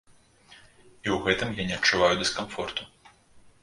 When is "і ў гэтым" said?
0.53-1.49